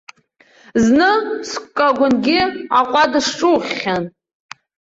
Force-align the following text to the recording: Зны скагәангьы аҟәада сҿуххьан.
Зны 0.83 1.11
скагәангьы 1.49 2.39
аҟәада 2.79 3.19
сҿуххьан. 3.27 4.03